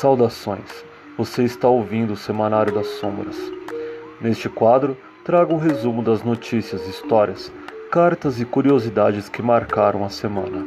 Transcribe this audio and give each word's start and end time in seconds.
Saudações! 0.00 0.82
Você 1.18 1.44
está 1.44 1.68
ouvindo 1.68 2.14
o 2.14 2.16
Semanário 2.16 2.72
das 2.72 2.86
Sombras. 2.86 3.36
Neste 4.18 4.48
quadro, 4.48 4.96
trago 5.22 5.54
um 5.54 5.58
resumo 5.58 6.02
das 6.02 6.22
notícias, 6.22 6.88
histórias, 6.88 7.52
cartas 7.92 8.40
e 8.40 8.46
curiosidades 8.46 9.28
que 9.28 9.42
marcaram 9.42 10.02
a 10.02 10.08
semana. 10.08 10.66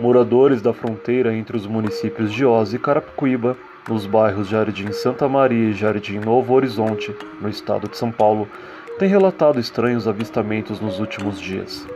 Moradores 0.00 0.60
da 0.60 0.72
fronteira 0.72 1.32
entre 1.32 1.56
os 1.56 1.64
municípios 1.64 2.32
de 2.32 2.44
Oz 2.44 2.74
e 2.74 2.78
Carapicuíba, 2.80 3.56
nos 3.88 4.04
bairros 4.04 4.48
Jardim 4.48 4.90
Santa 4.90 5.28
Maria 5.28 5.70
e 5.70 5.72
Jardim 5.72 6.18
Novo 6.18 6.54
Horizonte, 6.54 7.14
no 7.40 7.48
estado 7.48 7.88
de 7.88 7.96
São 7.96 8.10
Paulo, 8.10 8.48
têm 8.98 9.08
relatado 9.08 9.60
estranhos 9.60 10.08
avistamentos 10.08 10.80
nos 10.80 10.98
últimos 10.98 11.40
dias. 11.40 11.86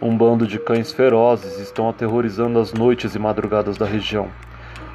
Um 0.00 0.16
bando 0.16 0.46
de 0.46 0.56
cães 0.56 0.92
ferozes 0.92 1.58
estão 1.58 1.88
aterrorizando 1.88 2.60
as 2.60 2.72
noites 2.72 3.16
e 3.16 3.18
madrugadas 3.18 3.76
da 3.76 3.86
região. 3.86 4.30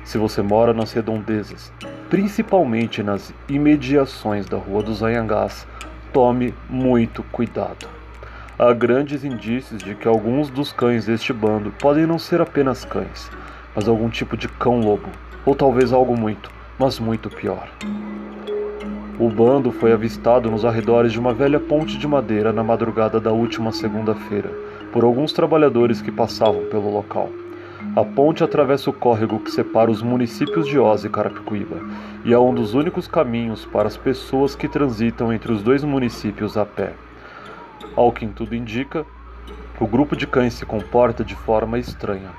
Se 0.10 0.18
você 0.18 0.42
mora 0.42 0.74
nas 0.74 0.92
redondezas, 0.92 1.72
principalmente 2.10 3.04
nas 3.04 3.32
imediações 3.48 4.48
da 4.48 4.58
Rua 4.58 4.82
dos 4.82 5.04
Anhangás, 5.04 5.68
tome 6.12 6.52
muito 6.68 7.22
cuidado. 7.32 7.88
Há 8.58 8.74
grandes 8.74 9.24
indícios 9.24 9.84
de 9.84 9.94
que 9.94 10.08
alguns 10.08 10.50
dos 10.50 10.72
cães 10.72 11.06
deste 11.06 11.32
bando 11.32 11.70
podem 11.80 12.08
não 12.08 12.18
ser 12.18 12.42
apenas 12.42 12.84
cães, 12.84 13.30
mas 13.76 13.88
algum 13.88 14.10
tipo 14.10 14.36
de 14.36 14.48
cão-lobo, 14.48 15.10
ou 15.46 15.54
talvez 15.54 15.94
algo 15.94 16.18
muito, 16.18 16.50
mas 16.80 16.98
muito 16.98 17.30
pior. 17.30 17.70
O 19.20 19.30
bando 19.30 19.72
foi 19.72 19.92
avistado 19.92 20.50
nos 20.50 20.66
arredores 20.66 21.12
de 21.12 21.20
uma 21.20 21.36
velha 21.36 21.60
ponte 21.60 22.00
de 22.00 22.08
madeira 22.08 22.52
na 22.52 22.64
madrugada 22.64 23.20
da 23.20 23.32
última 23.32 23.72
segunda-feira, 23.72 24.50
por 24.92 25.04
alguns 25.04 25.32
trabalhadores 25.34 26.02
que 26.02 26.12
passavam 26.12 26.66
pelo 26.66 26.92
local. 26.92 27.30
A 27.96 28.04
ponte 28.04 28.44
atravessa 28.44 28.90
o 28.90 28.94
córrego 28.94 29.40
que 29.40 29.50
separa 29.50 29.90
os 29.90 30.02
municípios 30.02 30.68
de 30.68 30.78
Oz 30.78 31.06
e 31.06 31.10
Carapicuíba 31.10 31.78
e 32.26 32.34
é 32.34 32.38
um 32.38 32.54
dos 32.54 32.74
únicos 32.74 33.08
caminhos 33.08 33.66
para 33.66 33.88
as 33.88 33.96
pessoas 33.96 34.54
que 34.54 34.68
transitam 34.68 35.32
entre 35.32 35.50
os 35.50 35.64
dois 35.64 35.82
municípios 35.82 36.58
a 36.58 36.66
pé. 36.66 36.92
Ao 37.96 38.12
que 38.12 38.28
tudo 38.28 38.54
indica, 38.54 39.06
o 39.80 39.88
grupo 39.88 40.14
de 40.14 40.28
cães 40.28 40.56
se 40.56 40.66
comporta 40.66 41.24
de 41.24 41.36
forma 41.36 41.80
estranha, 41.80 42.32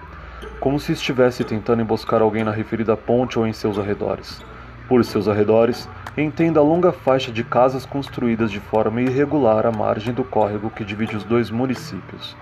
como 0.60 0.78
se 0.78 0.92
estivesse 0.92 1.42
tentando 1.42 1.80
emboscar 1.80 2.20
alguém 2.20 2.44
na 2.44 2.50
referida 2.50 2.94
ponte 2.94 3.38
ou 3.38 3.46
em 3.46 3.52
seus 3.54 3.78
arredores. 3.78 4.42
Por 4.88 5.02
seus 5.06 5.26
arredores, 5.26 5.88
entenda 6.18 6.60
a 6.60 6.62
longa 6.62 6.92
faixa 6.92 7.32
de 7.32 7.42
casas 7.42 7.86
construídas 7.86 8.50
de 8.50 8.60
forma 8.60 9.00
irregular 9.00 9.64
à 9.64 9.72
margem 9.72 10.12
do 10.12 10.22
córrego 10.22 10.68
que 10.68 10.84
divide 10.84 11.16
os 11.16 11.24
dois 11.24 11.50
municípios. 11.50 12.36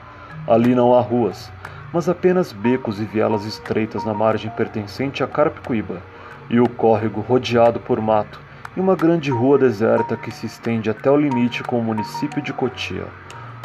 Ali 0.49 0.75
não 0.75 0.95
há 0.95 1.01
ruas, 1.01 1.53
mas 1.93 2.09
apenas 2.09 2.53
becos 2.53 3.01
e 3.01 3.05
vielas 3.05 3.45
estreitas 3.45 4.05
na 4.05 4.13
margem 4.13 4.51
pertencente 4.51 5.23
a 5.23 5.27
Carapicuíba, 5.27 6.03
e 6.51 6.61
o 6.61 6.69
córrego 6.69 7.21
rodeado 7.21 7.81
por 7.81 8.01
mato, 8.01 8.41
e 8.77 8.81
uma 8.81 8.95
grande 8.95 9.31
rua 9.31 9.59
deserta 9.59 10.17
que 10.17 10.31
se 10.31 10.47
estende 10.47 10.91
até 10.91 11.11
o 11.11 11.17
limite 11.17 11.63
com 11.63 11.79
o 11.79 11.83
município 11.85 12.43
de 12.43 12.53
Cotia, 12.53 13.07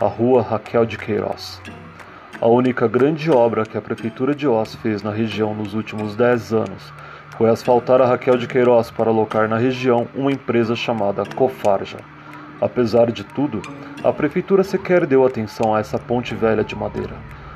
a 0.01 0.05
Rua 0.05 0.41
Raquel 0.41 0.85
de 0.85 0.97
Queiroz. 0.97 1.61
A 2.41 2.47
única 2.47 2.87
grande 2.87 3.29
obra 3.29 3.65
que 3.65 3.77
a 3.77 3.81
Prefeitura 3.81 4.33
de 4.33 4.47
Oz 4.47 4.75
fez 4.75 5.01
na 5.01 5.11
região 5.11 5.53
nos 5.53 5.73
últimos 5.73 6.15
10 6.15 6.53
anos 6.53 6.93
foi 7.37 7.49
asfaltar 7.49 8.01
a 8.01 8.05
Raquel 8.05 8.37
de 8.37 8.47
Queiroz 8.47 8.91
para 8.91 9.09
alocar 9.09 9.47
na 9.47 9.57
região 9.57 10.07
uma 10.13 10.31
empresa 10.31 10.75
chamada 10.75 11.23
Cofarja. 11.35 11.97
Apesar 12.61 13.11
de 13.11 13.23
tudo, 13.23 13.61
a 14.03 14.11
Prefeitura 14.11 14.63
sequer 14.63 15.05
deu 15.05 15.25
atenção 15.25 15.73
a 15.73 15.79
essa 15.79 15.97
ponte 15.97 16.35
velha 16.35 16.63
de 16.63 16.75
madeira 16.75 17.15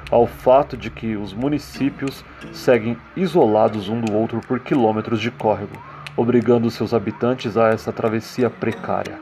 ao 0.09 0.25
fato 0.25 0.77
de 0.77 0.89
que 0.89 1.15
os 1.15 1.33
municípios 1.33 2.23
seguem 2.51 2.97
isolados 3.15 3.89
um 3.89 3.99
do 3.99 4.13
outro 4.13 4.39
por 4.47 4.59
quilômetros 4.59 5.19
de 5.19 5.31
córrego, 5.31 5.73
obrigando 6.15 6.71
seus 6.71 6.93
habitantes 6.93 7.57
a 7.57 7.69
essa 7.69 7.91
travessia 7.91 8.49
precária. 8.49 9.19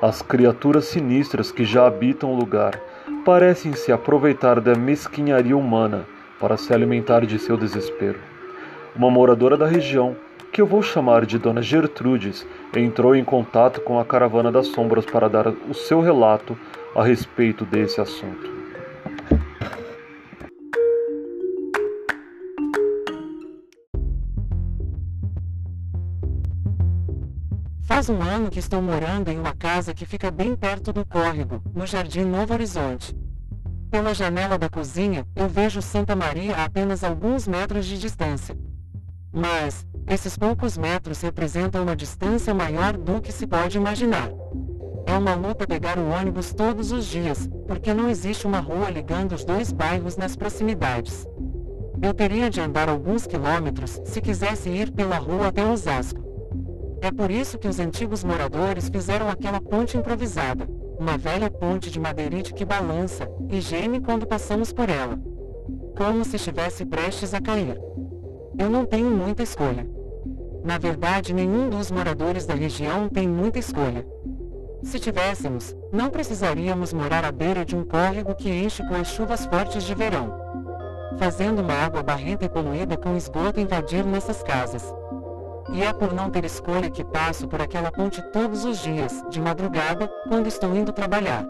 As 0.00 0.22
criaturas 0.22 0.86
sinistras 0.86 1.50
que 1.50 1.64
já 1.64 1.86
habitam 1.86 2.32
o 2.32 2.36
lugar 2.36 2.80
parecem 3.24 3.72
se 3.72 3.92
aproveitar 3.92 4.60
da 4.60 4.74
mesquinharia 4.74 5.56
humana 5.56 6.06
para 6.40 6.56
se 6.56 6.72
alimentar 6.72 7.26
de 7.26 7.38
seu 7.38 7.56
desespero. 7.56 8.18
Uma 8.94 9.10
moradora 9.10 9.56
da 9.56 9.66
região, 9.66 10.16
que 10.52 10.60
eu 10.60 10.66
vou 10.66 10.82
chamar 10.82 11.26
de 11.26 11.38
Dona 11.38 11.60
Gertrudes, 11.60 12.46
entrou 12.74 13.14
em 13.14 13.24
contato 13.24 13.80
com 13.80 13.98
a 14.00 14.04
Caravana 14.04 14.50
das 14.50 14.68
Sombras 14.68 15.04
para 15.04 15.28
dar 15.28 15.48
o 15.48 15.74
seu 15.74 16.00
relato 16.00 16.56
a 16.94 17.04
respeito 17.04 17.64
desse 17.64 18.00
assunto. 18.00 18.57
Faz 27.88 28.10
um 28.10 28.20
ano 28.20 28.50
que 28.50 28.58
estou 28.58 28.82
morando 28.82 29.30
em 29.30 29.38
uma 29.38 29.54
casa 29.54 29.94
que 29.94 30.04
fica 30.04 30.30
bem 30.30 30.54
perto 30.54 30.92
do 30.92 31.06
córrego, 31.06 31.62
no 31.74 31.86
Jardim 31.86 32.22
Novo 32.22 32.52
Horizonte. 32.52 33.16
Pela 33.90 34.12
janela 34.12 34.58
da 34.58 34.68
cozinha, 34.68 35.26
eu 35.34 35.48
vejo 35.48 35.80
Santa 35.80 36.14
Maria 36.14 36.54
a 36.56 36.64
apenas 36.66 37.02
alguns 37.02 37.48
metros 37.48 37.86
de 37.86 37.98
distância. 37.98 38.54
Mas, 39.32 39.86
esses 40.06 40.36
poucos 40.36 40.76
metros 40.76 41.22
representam 41.22 41.82
uma 41.82 41.96
distância 41.96 42.52
maior 42.52 42.94
do 42.94 43.22
que 43.22 43.32
se 43.32 43.46
pode 43.46 43.78
imaginar. 43.78 44.28
É 45.06 45.12
uma 45.16 45.34
luta 45.34 45.66
pegar 45.66 45.98
o 45.98 46.10
ônibus 46.10 46.52
todos 46.52 46.92
os 46.92 47.06
dias, 47.06 47.48
porque 47.66 47.94
não 47.94 48.10
existe 48.10 48.46
uma 48.46 48.60
rua 48.60 48.90
ligando 48.90 49.32
os 49.32 49.46
dois 49.46 49.72
bairros 49.72 50.14
nas 50.14 50.36
proximidades. 50.36 51.26
Eu 52.02 52.12
teria 52.12 52.50
de 52.50 52.60
andar 52.60 52.90
alguns 52.90 53.26
quilômetros 53.26 53.98
se 54.04 54.20
quisesse 54.20 54.68
ir 54.68 54.90
pela 54.92 55.16
rua 55.16 55.46
até 55.46 55.64
Osasco. 55.64 56.27
É 57.00 57.10
por 57.12 57.30
isso 57.30 57.58
que 57.58 57.68
os 57.68 57.78
antigos 57.78 58.24
moradores 58.24 58.88
fizeram 58.88 59.28
aquela 59.28 59.60
ponte 59.60 59.96
improvisada, 59.96 60.68
uma 60.98 61.16
velha 61.16 61.50
ponte 61.50 61.90
de 61.90 62.00
madeirite 62.00 62.52
que 62.52 62.64
balança 62.64 63.30
e 63.48 63.60
geme 63.60 64.00
quando 64.00 64.26
passamos 64.26 64.72
por 64.72 64.88
ela. 64.88 65.18
Como 65.96 66.24
se 66.24 66.36
estivesse 66.36 66.84
prestes 66.84 67.34
a 67.34 67.40
cair. 67.40 67.78
Eu 68.58 68.68
não 68.68 68.84
tenho 68.84 69.10
muita 69.10 69.42
escolha. 69.42 69.88
Na 70.64 70.76
verdade, 70.76 71.32
nenhum 71.32 71.70
dos 71.70 71.90
moradores 71.90 72.44
da 72.44 72.54
região 72.54 73.08
tem 73.08 73.28
muita 73.28 73.58
escolha. 73.58 74.04
Se 74.82 74.98
tivéssemos, 74.98 75.74
não 75.92 76.10
precisaríamos 76.10 76.92
morar 76.92 77.24
à 77.24 77.32
beira 77.32 77.64
de 77.64 77.76
um 77.76 77.84
córrego 77.84 78.34
que 78.34 78.48
enche 78.48 78.86
com 78.86 78.94
as 78.94 79.08
chuvas 79.08 79.46
fortes 79.46 79.84
de 79.84 79.94
verão, 79.94 80.32
fazendo 81.18 81.62
uma 81.62 81.74
água 81.74 82.02
barrenta 82.02 82.44
e 82.44 82.48
poluída 82.48 82.96
com 82.96 83.16
esgoto 83.16 83.60
invadir 83.60 84.04
nossas 84.04 84.42
casas. 84.42 84.84
E 85.70 85.82
é 85.82 85.92
por 85.92 86.12
não 86.12 86.30
ter 86.30 86.44
escolha 86.44 86.90
que 86.90 87.04
passo 87.04 87.46
por 87.46 87.60
aquela 87.60 87.92
ponte 87.92 88.22
todos 88.32 88.64
os 88.64 88.78
dias, 88.78 89.22
de 89.28 89.40
madrugada, 89.40 90.10
quando 90.28 90.46
estou 90.46 90.74
indo 90.74 90.92
trabalhar. 90.92 91.46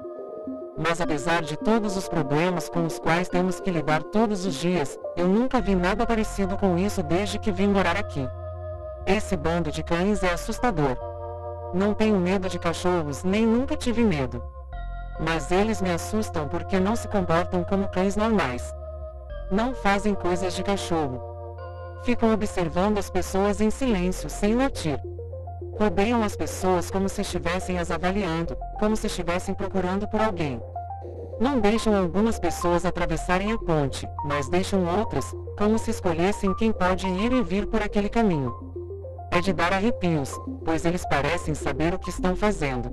Mas 0.76 1.00
apesar 1.00 1.42
de 1.42 1.56
todos 1.56 1.96
os 1.96 2.08
problemas 2.08 2.68
com 2.68 2.86
os 2.86 2.98
quais 2.98 3.28
temos 3.28 3.58
que 3.60 3.70
lidar 3.70 4.02
todos 4.02 4.46
os 4.46 4.54
dias, 4.54 4.98
eu 5.16 5.28
nunca 5.28 5.60
vi 5.60 5.74
nada 5.74 6.06
parecido 6.06 6.56
com 6.56 6.78
isso 6.78 7.02
desde 7.02 7.38
que 7.38 7.50
vim 7.50 7.68
morar 7.68 7.96
aqui. 7.96 8.28
Esse 9.04 9.36
bando 9.36 9.72
de 9.72 9.82
cães 9.82 10.22
é 10.22 10.32
assustador. 10.32 10.96
Não 11.74 11.94
tenho 11.94 12.16
medo 12.18 12.48
de 12.48 12.58
cachorros, 12.58 13.24
nem 13.24 13.46
nunca 13.46 13.76
tive 13.76 14.04
medo. 14.04 14.42
Mas 15.20 15.50
eles 15.50 15.82
me 15.82 15.90
assustam 15.90 16.46
porque 16.46 16.78
não 16.78 16.94
se 16.94 17.08
comportam 17.08 17.64
como 17.64 17.88
cães 17.88 18.14
normais. 18.14 18.72
Não 19.50 19.74
fazem 19.74 20.14
coisas 20.14 20.54
de 20.54 20.62
cachorro, 20.62 21.27
Ficam 22.04 22.32
observando 22.32 22.98
as 22.98 23.10
pessoas 23.10 23.60
em 23.60 23.70
silêncio, 23.70 24.30
sem 24.30 24.54
latir. 24.54 24.98
Rodeiam 25.78 26.22
as 26.22 26.34
pessoas 26.34 26.90
como 26.90 27.08
se 27.08 27.20
estivessem 27.20 27.78
as 27.78 27.90
avaliando, 27.90 28.56
como 28.78 28.96
se 28.96 29.06
estivessem 29.06 29.54
procurando 29.54 30.08
por 30.08 30.20
alguém. 30.20 30.60
Não 31.40 31.60
deixam 31.60 31.94
algumas 31.96 32.38
pessoas 32.38 32.84
atravessarem 32.84 33.52
a 33.52 33.58
ponte, 33.58 34.08
mas 34.24 34.48
deixam 34.48 34.84
outras, 34.98 35.24
como 35.56 35.78
se 35.78 35.90
escolhessem 35.90 36.54
quem 36.54 36.72
pode 36.72 37.06
ir 37.06 37.32
e 37.32 37.42
vir 37.42 37.66
por 37.66 37.80
aquele 37.82 38.08
caminho. 38.08 38.52
É 39.30 39.40
de 39.40 39.52
dar 39.52 39.72
arrepios, 39.72 40.32
pois 40.64 40.84
eles 40.84 41.06
parecem 41.06 41.54
saber 41.54 41.94
o 41.94 41.98
que 41.98 42.10
estão 42.10 42.34
fazendo. 42.34 42.90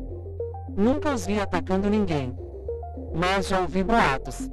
Nunca 0.75 1.13
os 1.13 1.25
vi 1.25 1.39
atacando 1.39 1.89
ninguém. 1.89 2.37
Mas 3.13 3.47
já 3.47 3.61
ouvi 3.61 3.83
boatos. 3.83 4.49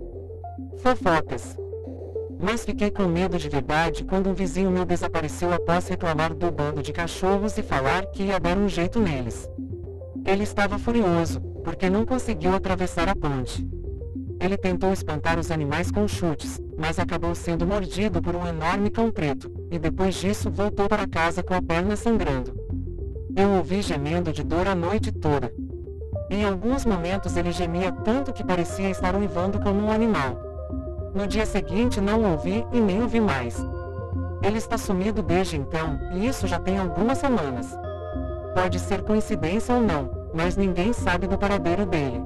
Fofocas 0.78 1.61
mas 2.42 2.64
fiquei 2.64 2.90
com 2.90 3.04
medo 3.04 3.38
de 3.38 3.48
verdade 3.48 4.02
quando 4.02 4.28
um 4.28 4.34
vizinho 4.34 4.68
meu 4.68 4.84
desapareceu 4.84 5.52
após 5.52 5.86
reclamar 5.86 6.34
do 6.34 6.50
bando 6.50 6.82
de 6.82 6.92
cachorros 6.92 7.56
e 7.56 7.62
falar 7.62 8.06
que 8.06 8.24
ia 8.24 8.40
dar 8.40 8.58
um 8.58 8.68
jeito 8.68 8.98
neles. 8.98 9.48
Ele 10.26 10.42
estava 10.42 10.76
furioso, 10.76 11.40
porque 11.62 11.88
não 11.88 12.04
conseguiu 12.04 12.54
atravessar 12.54 13.08
a 13.08 13.14
ponte. 13.14 13.64
Ele 14.40 14.56
tentou 14.56 14.92
espantar 14.92 15.38
os 15.38 15.52
animais 15.52 15.92
com 15.92 16.08
chutes, 16.08 16.60
mas 16.76 16.98
acabou 16.98 17.32
sendo 17.32 17.64
mordido 17.64 18.20
por 18.20 18.34
um 18.34 18.44
enorme 18.44 18.90
cão 18.90 19.08
preto, 19.08 19.48
e 19.70 19.78
depois 19.78 20.16
disso 20.16 20.50
voltou 20.50 20.88
para 20.88 21.06
casa 21.06 21.44
com 21.44 21.54
a 21.54 21.62
perna 21.62 21.94
sangrando. 21.94 22.52
Eu 23.36 23.50
ouvi 23.50 23.80
gemendo 23.82 24.32
de 24.32 24.42
dor 24.42 24.66
a 24.66 24.74
noite 24.74 25.12
toda. 25.12 25.54
Em 26.28 26.44
alguns 26.44 26.84
momentos 26.84 27.36
ele 27.36 27.52
gemia 27.52 27.92
tanto 27.92 28.32
que 28.32 28.44
parecia 28.44 28.90
estar 28.90 29.14
uivando 29.14 29.60
como 29.60 29.80
um 29.80 29.92
animal. 29.92 30.51
No 31.14 31.26
dia 31.26 31.44
seguinte 31.44 32.00
não 32.00 32.30
ouvi 32.32 32.66
e 32.72 32.80
nem 32.80 33.02
ouvi 33.02 33.20
mais. 33.20 33.56
Ele 34.42 34.58
está 34.58 34.78
sumido 34.78 35.22
desde 35.22 35.56
então, 35.56 35.98
e 36.12 36.26
isso 36.26 36.46
já 36.46 36.58
tem 36.58 36.78
algumas 36.78 37.18
semanas. 37.18 37.68
Pode 38.54 38.78
ser 38.80 39.02
coincidência 39.02 39.74
ou 39.74 39.80
não, 39.80 40.10
mas 40.34 40.56
ninguém 40.56 40.92
sabe 40.92 41.26
do 41.26 41.36
paradeiro 41.36 41.84
dele. 41.84 42.22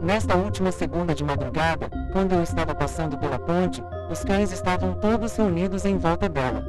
Nesta 0.00 0.36
última 0.36 0.70
segunda 0.70 1.14
de 1.14 1.24
madrugada, 1.24 1.90
quando 2.12 2.32
eu 2.32 2.42
estava 2.42 2.74
passando 2.74 3.18
pela 3.18 3.38
ponte, 3.38 3.82
os 4.10 4.22
cães 4.22 4.52
estavam 4.52 4.94
todos 4.94 5.34
reunidos 5.36 5.84
em 5.84 5.98
volta 5.98 6.28
dela. 6.28 6.64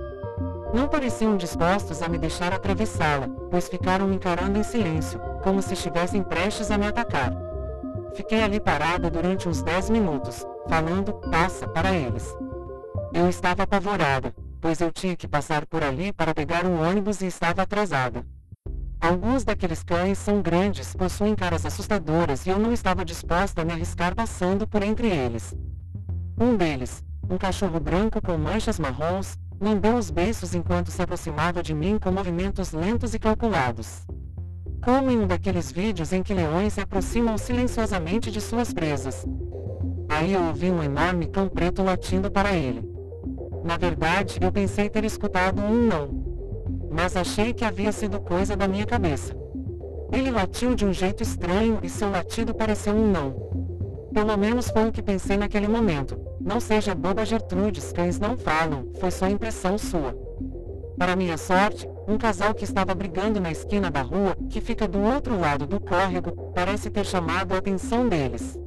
Não 0.74 0.88
pareciam 0.88 1.38
dispostos 1.38 2.01
a 2.01 2.10
me 2.10 2.18
deixar 2.18 2.51
atravessá-la, 2.51 3.30
pois 3.51 3.69
ficaram 3.69 4.07
me 4.07 4.16
encarando 4.16 4.57
em 4.57 4.63
silêncio, 4.63 5.19
como 5.44 5.62
se 5.62 5.74
estivessem 5.74 6.24
prestes 6.24 6.72
a 6.72 6.78
me 6.78 6.88
atacar. 6.88 7.31
Fiquei 8.16 8.44
ali 8.44 8.60
parada 8.60 9.10
durante 9.10 9.48
uns 9.48 9.62
10 9.62 9.92
minutos, 9.92 10.45
falando 10.67 11.13
passa 11.31 11.67
para 11.67 11.93
eles. 11.93 12.35
Eu 13.13 13.29
estava 13.29 13.63
apavorada, 13.63 14.33
pois 14.61 14.81
eu 14.81 14.91
tinha 14.91 15.15
que 15.15 15.27
passar 15.27 15.65
por 15.65 15.83
ali 15.83 16.11
para 16.11 16.33
pegar 16.33 16.65
um 16.65 16.81
ônibus 16.81 17.21
e 17.21 17.27
estava 17.27 17.61
atrasada. 17.61 18.25
Alguns 18.99 19.43
daqueles 19.43 19.83
cães 19.83 20.17
são 20.17 20.41
grandes, 20.41 20.95
possuem 20.95 21.35
caras 21.35 21.65
assustadoras 21.65 22.45
e 22.45 22.49
eu 22.49 22.57
não 22.57 22.73
estava 22.73 23.05
disposta 23.05 23.61
a 23.61 23.65
me 23.65 23.71
arriscar 23.71 24.15
passando 24.15 24.67
por 24.67 24.81
entre 24.81 25.07
eles. 25.07 25.55
Um 26.39 26.55
deles, 26.55 27.03
um 27.29 27.37
cachorro 27.37 27.79
branco 27.79 28.21
com 28.21 28.37
manchas 28.37 28.79
marrons, 28.79 29.37
lambeu 29.59 29.95
os 29.95 30.09
beiços 30.09 30.53
enquanto 30.55 30.91
se 30.91 31.01
aproximava 31.01 31.61
de 31.61 31.73
mim 31.73 31.97
com 31.99 32.11
movimentos 32.11 32.71
lentos 32.71 33.13
e 33.13 33.19
calculados. 33.19 34.05
Como 34.83 35.11
em 35.11 35.19
um 35.19 35.27
daqueles 35.27 35.71
vídeos 35.71 36.13
em 36.13 36.23
que 36.23 36.33
leões 36.33 36.73
se 36.73 36.81
aproximam 36.81 37.37
silenciosamente 37.37 38.31
de 38.31 38.41
suas 38.41 38.73
presas. 38.73 39.25
Aí 40.17 40.33
eu 40.33 40.43
ouvi 40.43 40.71
um 40.71 40.81
enorme 40.81 41.27
cão 41.27 41.47
preto 41.47 41.83
latindo 41.83 42.31
para 42.31 42.53
ele. 42.53 42.83
Na 43.63 43.77
verdade, 43.77 44.39
eu 44.41 44.51
pensei 44.51 44.89
ter 44.89 45.03
escutado 45.03 45.61
um 45.61 45.87
não 45.87 46.27
mas 46.89 47.15
achei 47.15 47.53
que 47.53 47.65
havia 47.65 47.91
sido 47.91 48.19
coisa 48.19 48.55
da 48.55 48.67
minha 48.67 48.85
cabeça. 48.85 49.35
Ele 50.11 50.31
latiu 50.31 50.73
de 50.73 50.85
um 50.85 50.93
jeito 50.93 51.21
estranho 51.21 51.79
e 51.83 51.89
seu 51.89 52.09
latido 52.09 52.55
pareceu 52.55 52.93
um 52.93 53.11
não. 53.11 54.09
Pelo 54.13 54.35
menos 54.37 54.69
foi 54.69 54.87
o 54.87 54.91
que 54.91 55.03
pensei 55.03 55.37
naquele 55.37 55.67
momento. 55.67 56.19
Não 56.39 56.59
seja 56.59 56.95
boba 56.95 57.25
Gertrudes, 57.25 57.91
cães 57.91 58.19
não 58.19 58.37
falam, 58.37 58.87
foi 58.99 59.11
só 59.11 59.27
impressão 59.27 59.77
sua. 59.77 60.17
Para 60.97 61.15
minha 61.15 61.37
sorte, 61.37 61.87
um 62.07 62.17
casal 62.17 62.53
que 62.55 62.63
estava 62.63 62.95
brigando 62.95 63.39
na 63.39 63.51
esquina 63.51 63.91
da 63.91 64.01
rua, 64.01 64.35
que 64.49 64.61
fica 64.61 64.87
do 64.87 64.99
outro 64.99 65.39
lado 65.39 65.67
do 65.67 65.79
córrego, 65.79 66.51
parece 66.55 66.89
ter 66.89 67.05
chamado 67.05 67.53
a 67.53 67.57
atenção 67.57 68.07
deles 68.07 68.57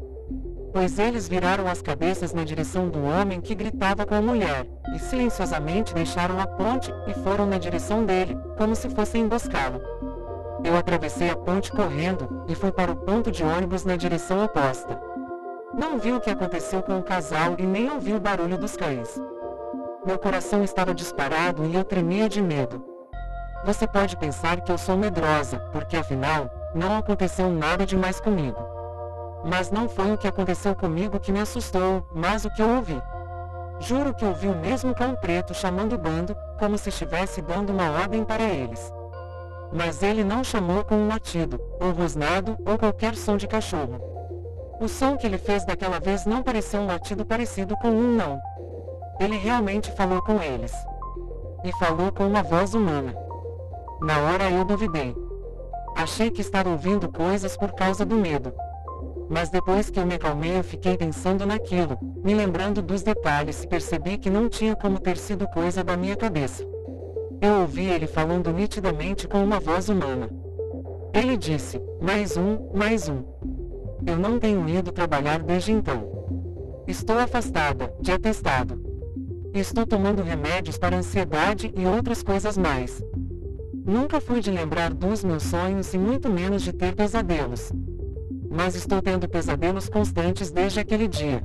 pois 0.73 0.99
eles 0.99 1.29
viraram 1.29 1.67
as 1.67 1.83
cabeças 1.83 2.33
na 2.33 2.45
direção 2.45 2.89
do 2.89 3.03
homem 3.05 3.41
que 3.41 3.55
gritava 3.55 4.07
com 4.07 4.15
a 4.15 4.23
mulher, 4.23 4.67
e 4.95 4.99
silenciosamente 4.99 5.95
deixaram 5.95 6.39
a 6.41 6.47
ponte 6.47 6.93
e 7.07 7.15
foram 7.23 7.47
na 7.47 7.59
direção 7.59 8.05
dele, 8.05 8.37
como 8.57 8.75
se 8.75 8.89
fossem 8.91 9.23
emboscá-lo. 9.23 9.81
Eu 10.63 10.77
atravessei 10.77 11.31
a 11.31 11.37
ponte 11.37 11.73
correndo 11.73 12.45
e 12.49 12.55
fui 12.55 12.71
para 12.71 12.93
o 12.93 12.97
ponto 12.97 13.31
de 13.31 13.43
ônibus 13.43 13.85
na 13.85 13.97
direção 13.97 14.45
oposta. 14.45 15.01
Não 15.73 15.99
vi 15.99 16.13
o 16.13 16.21
que 16.21 16.31
aconteceu 16.31 16.83
com 16.83 16.99
o 16.99 17.03
casal 17.03 17.55
e 17.59 17.63
nem 17.63 17.91
ouvi 17.91 18.13
o 18.13 18.21
barulho 18.21 18.59
dos 18.59 18.77
cães. 18.77 19.21
Meu 20.05 20.19
coração 20.19 20.63
estava 20.63 20.95
disparado 20.95 21.65
e 21.65 21.75
eu 21.75 21.85
tremia 21.85 22.29
de 22.29 22.43
medo. 22.43 22.85
Você 23.65 23.87
pode 23.87 24.17
pensar 24.17 24.61
que 24.63 24.73
eu 24.73 24.79
sou 24.79 24.97
medrosa, 24.97 25.59
porque 25.73 25.97
afinal, 25.97 26.51
não 26.75 26.97
aconteceu 26.97 27.51
nada 27.51 27.85
demais 27.85 28.21
comigo. 28.21 28.80
Mas 29.45 29.71
não 29.71 29.89
foi 29.89 30.13
o 30.13 30.19
que 30.19 30.29
aconteceu 30.29 30.75
comigo 30.75 31.19
que 31.19 31.33
me 31.33 31.41
assustou, 31.41 32.07
mas 32.15 32.45
o 32.45 32.51
que 32.51 32.61
eu 32.61 32.77
ouvi. 32.77 33.01
Juro 33.81 34.13
que 34.13 34.25
ouvi 34.25 34.47
o 34.47 34.55
mesmo 34.55 34.95
cão 34.95 35.17
preto 35.17 35.55
chamando 35.55 35.95
o 35.95 35.99
bando, 35.99 36.37
como 36.59 36.77
se 36.77 36.91
estivesse 36.91 37.41
dando 37.41 37.71
uma 37.71 37.91
ordem 37.91 38.25
para 38.25 38.43
eles. 38.43 38.93
Mas 39.73 40.03
ele 40.03 40.23
não 40.23 40.45
chamou 40.45 40.85
com 40.85 40.97
um 40.97 41.09
latido, 41.09 41.59
ou 41.81 41.91
rosnado, 41.93 42.59
ou 42.67 42.76
qualquer 42.76 43.14
som 43.17 43.37
de 43.37 43.47
cachorro. 43.47 43.99
O 44.81 44.88
som 44.88 45.17
que 45.17 45.26
ele 45.26 45.38
fez 45.38 45.64
daquela 45.64 45.99
vez 45.99 46.26
não 46.26 46.43
pareceu 46.43 46.81
um 46.81 46.87
latido 46.87 47.25
parecido 47.25 47.76
com 47.76 47.88
um 47.88 48.14
não. 48.14 48.41
Ele 49.19 49.37
realmente 49.37 49.91
falou 49.93 50.21
com 50.23 50.43
eles. 50.43 50.73
E 51.64 51.73
falou 51.73 52.11
com 52.12 52.26
uma 52.26 52.43
voz 52.43 52.75
humana. 52.75 53.14
Na 54.03 54.19
hora 54.19 54.50
eu 54.50 54.64
duvidei. 54.64 55.14
Achei 55.97 56.31
que 56.31 56.41
estava 56.41 56.71
ouvindo 56.71 57.11
coisas 57.11 57.57
por 57.57 57.73
causa 57.73 58.05
do 58.05 58.17
medo. 58.17 58.53
Mas 59.31 59.49
depois 59.49 59.89
que 59.89 60.01
eu 60.01 60.05
me 60.05 60.15
acalmei 60.15 60.59
eu 60.59 60.65
fiquei 60.65 60.97
pensando 60.97 61.47
naquilo, 61.47 61.97
me 62.25 62.35
lembrando 62.35 62.83
dos 62.83 63.01
detalhes 63.01 63.63
e 63.63 63.69
percebi 63.69 64.19
que 64.19 64.29
não 64.29 64.49
tinha 64.49 64.75
como 64.75 64.99
ter 64.99 65.17
sido 65.17 65.47
coisa 65.47 65.85
da 65.85 65.97
minha 65.97 66.17
cabeça. 66.17 66.67
Eu 67.41 67.61
ouvi 67.61 67.87
ele 67.87 68.09
falando 68.09 68.53
nitidamente 68.53 69.29
com 69.29 69.43
uma 69.45 69.61
voz 69.61 69.89
humana. 69.89 70.29
Ele 71.15 71.37
disse, 71.37 71.81
mais 72.03 72.37
um, 72.37 72.73
mais 72.75 73.09
um. 73.09 73.23
Eu 74.05 74.19
não 74.19 74.37
tenho 74.37 74.69
ido 74.69 74.91
trabalhar 74.91 75.39
desde 75.39 75.71
então. 75.71 76.11
Estou 76.89 77.17
afastada, 77.17 77.95
de 78.01 78.11
atestado. 78.11 78.83
Estou 79.55 79.87
tomando 79.87 80.25
remédios 80.25 80.77
para 80.77 80.97
ansiedade 80.97 81.73
e 81.77 81.87
outras 81.87 82.21
coisas 82.21 82.59
mais. 82.59 83.01
Nunca 83.87 84.21
fui 84.21 84.41
de 84.41 84.51
lembrar 84.51 84.93
dos 84.93 85.23
meus 85.23 85.45
sonhos 85.45 85.95
e 85.95 85.99
muito 85.99 86.29
menos 86.29 86.63
de 86.63 86.73
ter 86.73 86.97
pesadelos 86.97 87.73
mas 88.50 88.75
estou 88.75 89.00
tendo 89.00 89.28
pesadelos 89.28 89.88
constantes 89.88 90.50
desde 90.50 90.80
aquele 90.80 91.07
dia. 91.07 91.40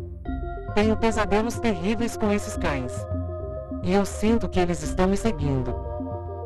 Tenho 0.73 0.97
pesadelos 0.97 1.59
terríveis 1.59 2.17
com 2.17 2.31
esses 2.31 2.57
cães. 2.57 2.91
E 3.83 3.93
eu 3.93 4.03
sinto 4.03 4.49
que 4.49 4.59
eles 4.59 4.81
estão 4.81 5.07
me 5.07 5.15
seguindo. 5.15 5.75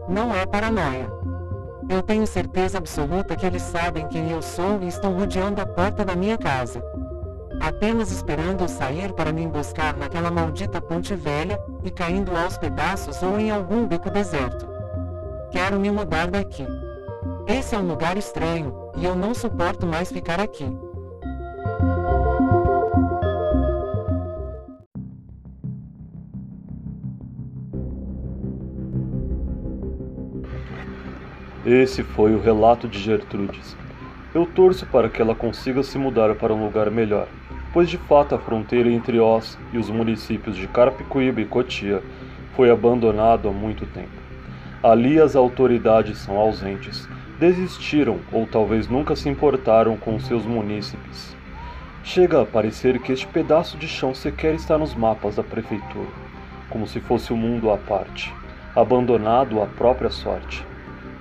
Não 0.10 0.36
é 0.36 0.46
paranoia. 0.46 1.10
Eu 1.90 2.04
tenho 2.04 2.28
certeza 2.28 2.78
absoluta 2.78 3.36
que 3.36 3.46
eles 3.46 3.62
sabem 3.62 4.08
quem 4.10 4.30
eu 4.30 4.42
sou 4.42 4.80
e 4.82 4.88
estão 4.88 5.18
rodeando 5.18 5.62
a 5.62 5.66
porta 5.66 6.04
da 6.04 6.16
minha 6.16 6.38
casa. 6.38 6.84
Apenas 7.62 8.12
esperando 8.12 8.62
eu 8.62 8.68
sair 8.68 9.14
para 9.14 9.32
me 9.32 9.42
emboscar 9.42 9.98
naquela 9.98 10.30
maldita 10.30 10.82
ponte 10.82 11.16
velha 11.16 11.60
e 11.84 11.90
caindo 11.90 12.36
aos 12.36 12.58
pedaços 12.58 13.24
ou 13.24 13.40
em 13.40 13.50
algum 13.50 13.88
beco 13.88 14.10
deserto. 14.10 14.68
Quero 15.52 15.80
me 15.80 15.90
mudar 15.90 16.28
daqui. 16.28 16.66
Esse 17.50 17.74
é 17.74 17.80
um 17.80 17.88
lugar 17.88 18.16
estranho, 18.16 18.72
e 18.96 19.04
eu 19.04 19.16
não 19.16 19.34
suporto 19.34 19.88
mais 19.88 20.12
ficar 20.12 20.40
aqui. 20.40 20.66
Esse 31.66 32.04
foi 32.04 32.36
o 32.36 32.40
relato 32.40 32.88
de 32.88 33.00
Gertrudes. 33.00 33.76
Eu 34.32 34.46
torço 34.46 34.86
para 34.86 35.10
que 35.10 35.20
ela 35.20 35.34
consiga 35.34 35.82
se 35.82 35.98
mudar 35.98 36.36
para 36.36 36.54
um 36.54 36.64
lugar 36.64 36.92
melhor, 36.92 37.28
pois 37.74 37.90
de 37.90 37.98
fato 37.98 38.36
a 38.36 38.38
fronteira 38.38 38.92
entre 38.92 39.20
Oz 39.20 39.58
e 39.74 39.80
os 39.80 39.90
municípios 39.90 40.56
de 40.56 40.68
Carapicuíba 40.68 41.42
e 41.42 41.46
Cotia 41.46 42.04
foi 42.56 42.70
abandonado 42.70 43.50
há 43.50 43.52
muito 43.52 43.88
tempo. 43.88 44.20
Ali 44.84 45.20
as 45.20 45.36
autoridades 45.36 46.20
são 46.20 46.38
ausentes 46.38 47.10
desistiram 47.40 48.20
ou 48.34 48.46
talvez 48.46 48.90
nunca 48.90 49.16
se 49.16 49.30
importaram 49.30 49.96
com 49.96 50.20
seus 50.20 50.46
munícipes. 50.46 51.36
Chega 52.04 52.42
a 52.42 52.46
parecer 52.46 53.00
que 53.00 53.14
este 53.14 53.26
pedaço 53.28 53.78
de 53.78 53.88
chão 53.88 54.14
sequer 54.14 54.56
está 54.56 54.78
nos 54.78 54.94
mapas 54.94 55.38
da 55.38 55.44
prefeitura, 55.44 56.10
como 56.70 56.86
se 56.86 57.00
fosse 57.00 57.32
um 57.32 57.38
mundo 57.38 57.72
à 57.72 57.78
parte, 57.78 58.34
abandonado 58.76 59.62
à 59.62 59.66
própria 59.66 60.10
sorte. 60.10 60.66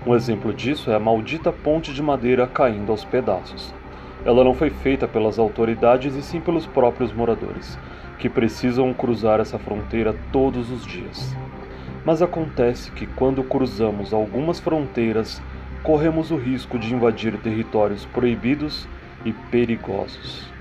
Um 0.04 0.14
exemplo 0.14 0.52
disso 0.52 0.90
é 0.90 0.96
a 0.96 1.00
maldita 1.00 1.52
ponte 1.52 1.94
de 1.94 2.02
madeira 2.02 2.48
caindo 2.48 2.90
aos 2.90 3.04
pedaços. 3.04 3.72
Ela 4.24 4.42
não 4.42 4.54
foi 4.54 4.70
feita 4.70 5.06
pelas 5.06 5.38
autoridades 5.38 6.16
e 6.16 6.22
sim 6.22 6.40
pelos 6.40 6.66
próprios 6.66 7.12
moradores, 7.12 7.78
que 8.18 8.28
precisam 8.28 8.92
cruzar 8.92 9.38
essa 9.38 9.58
fronteira 9.58 10.16
todos 10.32 10.70
os 10.72 10.84
dias. 10.84 11.36
Mas 12.04 12.22
acontece 12.22 12.90
que 12.90 13.06
quando 13.06 13.44
cruzamos 13.44 14.12
algumas 14.12 14.58
fronteiras, 14.58 15.40
corremos 15.88 16.30
o 16.30 16.36
risco 16.36 16.78
de 16.78 16.92
invadir 16.92 17.38
territórios 17.38 18.04
proibidos 18.04 18.86
e 19.24 19.32
perigosos. 19.32 20.52